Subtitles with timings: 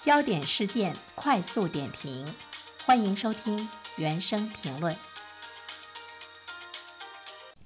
[0.00, 2.24] 焦点事件快速点评，
[2.86, 4.96] 欢迎收听原声评论。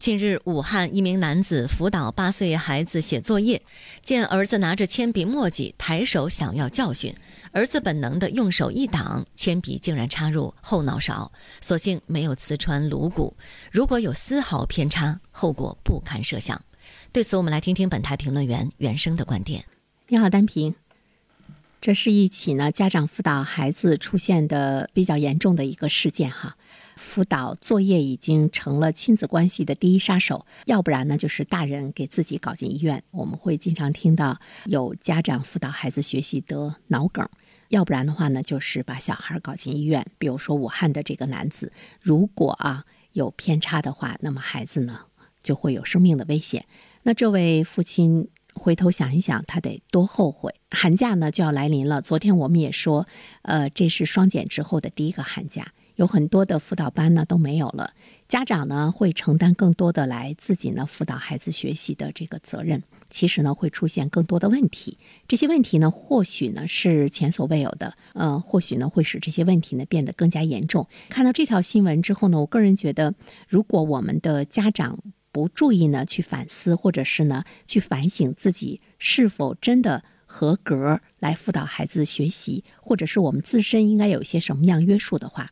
[0.00, 3.62] 近日，武汉一名男子辅导八岁孩子写作业，
[4.02, 7.14] 见儿子拿着铅笔墨迹，抬手想要教训，
[7.52, 11.30] 儿子本能的用手一挡，铅笔竟然插入后脑勺，
[11.60, 13.36] 所幸没有刺穿颅骨。
[13.70, 16.60] 如果有丝毫偏差，后果不堪设想。
[17.12, 19.64] 对此，我们来听听本台评论员原生的观点。
[20.08, 20.74] 你好，单平。
[21.84, 26.56] 这是一起呢家长辅导孩子出现的比较严重的一个事件哈，
[26.96, 33.04] 辅导作业已经成了亲子关系的第一杀手，要不然呢就是大人给自己搞进医院。
[33.10, 37.28] 我们会经常听到有家长辅导孩子学习得脑梗，
[37.68, 40.06] 要不然的话呢就是把小孩搞进医院。
[40.16, 41.70] 比如说武汉的这个男子，
[42.00, 45.00] 如果啊有偏差的话，那么孩子呢
[45.42, 46.64] 就会有生命的危险。
[47.02, 48.30] 那这位父亲。
[48.54, 50.54] 回头想一想，他得多后悔！
[50.70, 52.00] 寒假呢就要来临了。
[52.00, 53.06] 昨天我们也说，
[53.42, 57.92] 呃，这是双减之后的第一个寒假，有很多的辅导班呢都没有了。
[58.26, 62.82] 家长呢会承担更多的来自己呢辅导孩子学习的这个责任。
[63.10, 64.98] 其实呢会出现更多的问题，
[65.28, 70.88] 这些问题呢或许呢是前所未有的，呃，或许呢会使这些问题呢变得更加严重。
[71.08, 73.14] 看到这条新闻之后呢，我个人觉得，
[73.46, 74.98] 如果我们的家长，
[75.34, 85.50] 不注意呢，去反思，或者是呢，去反省自己是否真的合格来辅导孩子学习，或者是我们自身应该有一些什么样约束的话，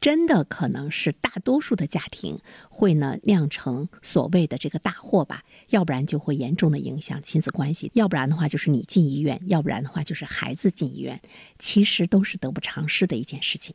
[0.00, 2.38] 真的可能是大多数的家庭
[2.70, 11.20] 会呢酿成所谓的这个大祸吧，要不然就会严重的影响亲子关系，要不然的话就是你进医院，要不然的话就是孩子进医院，
[11.58, 13.74] 其实都是得不偿失的一件事情。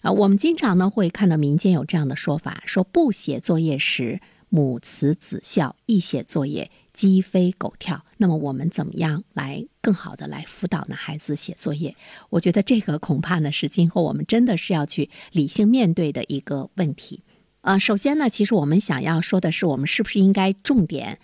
[0.00, 4.22] 啊，我们经常呢会看到民间有这样的说法，说不写作业时。
[4.54, 8.04] 母慈子孝，一写作业鸡飞狗跳。
[8.18, 10.94] 那么我们怎么样来更好的来辅导呢？
[10.94, 11.96] 孩子写作业，
[12.30, 17.24] 我觉得这个恐怕呢是今后我们真的是要去理性面对的一个问题。
[17.62, 21.18] 呃，首先呢，其实我们想要说的是，我们是不是应该重点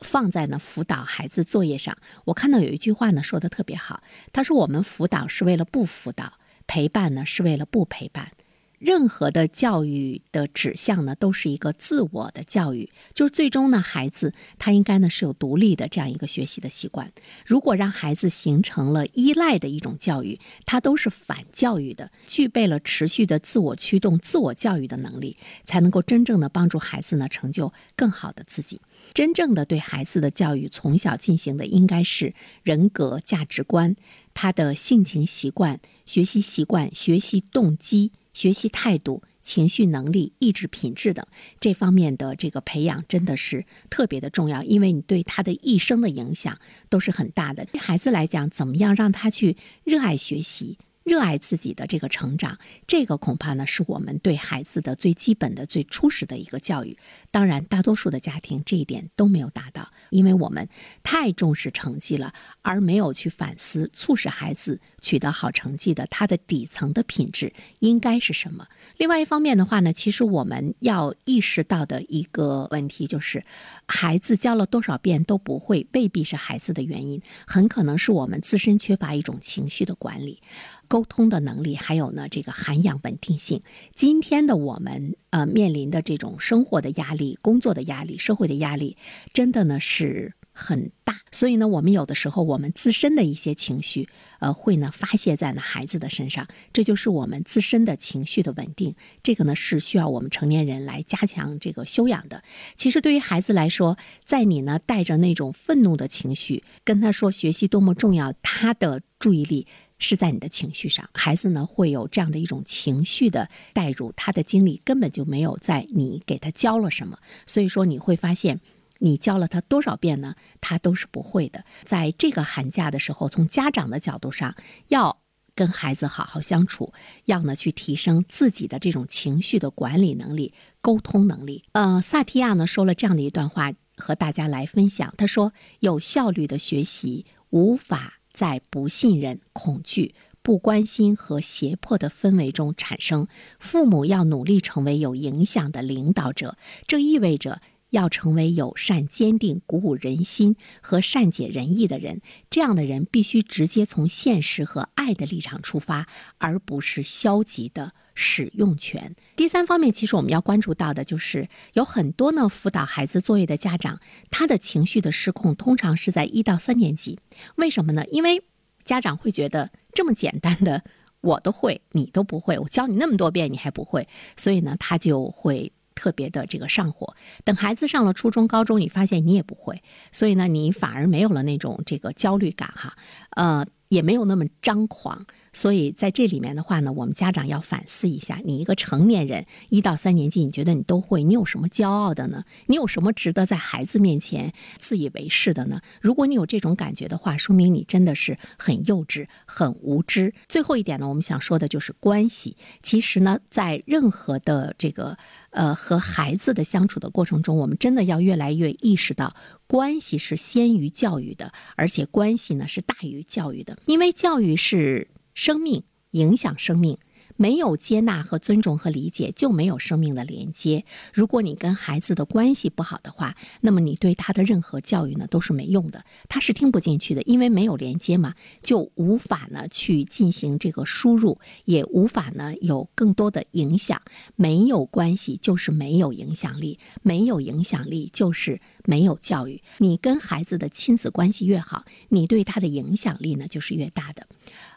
[0.00, 1.96] 放在呢辅导孩子作业上？
[2.26, 4.02] 我看到有一句话呢说的特别好，
[4.34, 6.34] 他说我们辅导是为了不辅导，
[6.66, 8.32] 陪伴呢是为了不陪伴。
[8.78, 17.10] 任何的教育的指向呢，都是一个自我的教育，就是最终呢，孩子他应该呢是有独立的这样一个学习的习惯。
[17.44, 22.10] 如果让孩子形成了依赖的一种教育，它都是反教育的。
[22.26, 28.80] 具备了持续的自我驱动、自我教育的能力，才能够真正的帮助孩子呢成就更好的自己。
[29.14, 33.96] 真正的对孩子的教育，从小进行的应该是人格价值观、
[34.34, 38.12] 他的性情习惯、学习习惯、学习动机。
[38.36, 41.24] 学习态度、情绪能力、意志品质等
[41.58, 46.58] 这方面的这个培养，真的是特别的重要，因为你对他的一生的影响
[46.90, 47.64] 都是很大的。
[47.64, 50.76] 对孩子来讲，怎么样让他去热爱学习？
[51.06, 52.58] 热爱自己的这个成长，
[52.88, 56.98] 这个恐怕呢是我们对孩子的最基本的、最初始的一个教育。
[57.30, 60.68] 当然，大多数的家庭这一点都没有达到，因为我们
[61.04, 68.66] 太重视成绩了，而没有去反思促使孩子取得好成绩的他的底层的品质应该是什么。
[68.96, 73.44] 另外一方面的话呢，其实我们要意识到的一个问题就是，
[73.86, 80.42] 孩子教了多少遍都不会，未必是孩子的原因，很可能是我们自身缺乏一种情绪的管理。
[80.88, 83.62] 沟通的能力，还有呢，这个涵养稳定性。
[83.94, 88.96] 今天的我们，呃，面临的这种生活的压力、工作的压力、社会的压力，
[89.32, 91.16] 真的呢是很大。
[91.32, 94.08] 所以呢，我们有的时候，我们自身的一些情绪，
[94.38, 96.46] 呃，会呢发泄在呢孩子的身上。
[96.72, 98.94] 这就是我们自身的情绪的稳定。
[99.22, 102.42] 这个呢是需要我们成年人来加强这个修养的。
[102.74, 109.66] 其实对于孩子来说，在你呢带着那种愤怒的情绪跟他说学习多么重要，他的注意力。
[109.98, 118.60] 是在你的情绪上，孩子呢会有这样的一种情绪的代入，他的精力根本就没有在你给他教了什么，所以说你会发现，
[118.98, 121.64] 你教了他多少遍呢，他都是不会的。
[121.84, 124.54] 在这个寒假的时候，从家长的角度上，
[124.88, 125.18] 要
[125.54, 126.92] 跟孩子好好相处，
[127.24, 131.64] 要呢去提升自己的这种情绪的管理能力、沟通能力。
[131.72, 135.14] 呃，萨提亚呢说了这样的一段话，和大家来分享。
[135.16, 143.26] 他说：“有效率的学习无法。”在不信任、恐惧、不关心和胁迫的氛围中产生，
[143.58, 146.58] 父母要努力成为有影响的领导者。
[146.86, 152.20] 这意味着要成为友善、坚定、鼓舞人心和善解人意的人。
[152.50, 156.06] 这样的人必须直接从现实和爱的立场出发，
[156.38, 159.14] 而不是消极的使用权。
[159.34, 164.00] 第三方面，其实我们要关注到的就是有很多呢辅导孩子作业的家长，
[164.30, 167.18] 他的情绪的失控通常是在一到三年级。
[167.56, 168.04] 为什么呢？
[168.10, 168.42] 因为
[168.84, 169.70] 家长会觉得。
[169.96, 170.84] 这么简单的
[171.22, 174.06] 我都会，你都不会，我教你那么多遍你还不会，
[174.36, 177.16] 所以呢，他就会特别的这个上火。
[177.42, 179.82] 等孩子上了初中、高中，你发现你也不会，
[180.12, 182.96] 所以呢，你反而没有了那种这个焦虑感哈，
[183.30, 185.26] 呃，也没有那么张狂。
[185.56, 192.44] 所以在这里面的话呢，我们家长要反思一下：你一个成年人，一到三年级，你觉得你都会，你有什么骄傲的呢？
[192.66, 195.80] 你有什么值得在孩子面前自以为是的呢？
[196.02, 200.34] 如果你有这种感觉的话，说明你真的是很幼稚、很无知。
[200.46, 202.58] 最后一点呢，我们想说的就是关系。
[202.82, 205.16] 其实呢，在任何的这个
[205.52, 209.34] 呃和孩子的相处的过程中，我们真的要越来越意识到，
[209.66, 215.08] 关系是先于教育的，而且关系呢是大于教育的，因为教育是。
[215.36, 216.96] 生命影响生命，
[217.36, 220.84] 没有接纳和尊重和理解，就没有生命的连接。
[221.12, 234.00] 如果你跟孩子的关系不好的话，那么你对他的任何教育呢都是没用的，他是听不进去的，因为没有连接嘛，就无法呢去进行这个输入，也无法呢有更多的影响。
[234.34, 239.62] 没有关系就是没有影响力，没有影响力就是没有教育。
[239.78, 244.26] 你跟孩子的亲子关系越好，你对他的影响力呢就是越大的。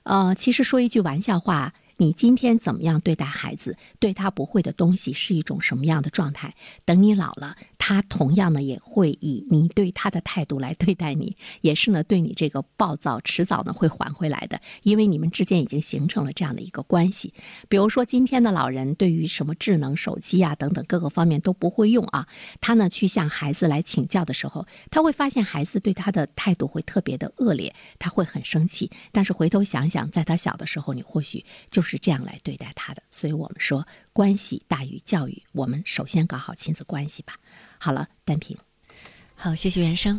[0.03, 1.73] 呃，其实说一句玩笑话。
[2.01, 3.75] 你今天怎么样对待孩子？
[3.99, 6.55] 对他不会的东西是一种什么样的状态？
[6.85, 17.33] 等你老了，他同样呢也会以你对他的态度来对待你，也是呢对你这个暴躁，迟早呢会还回来的，因为你们之间已经形成了这样的一个关系。
[17.67, 22.27] 比如说今天的老人对于什么智能手机啊等等各个方面都不会用啊，
[22.59, 28.89] 他呢去向孩子来请教的时候，他会发现孩子对他的态度会特别的恶劣，他会很生气。
[29.11, 31.99] 但是回头想想，在他小的时候，你或许就是。
[32.01, 37.35] 这样来对待他的，所以我们说关系大于教育，我们首先搞好亲子关系吧。
[37.77, 38.57] 好了，单平，
[39.35, 40.17] 好，谢谢原生。